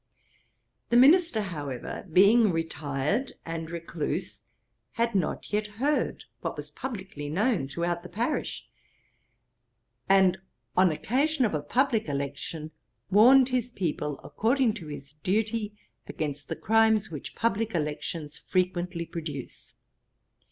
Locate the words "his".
13.49-13.69, 14.87-15.11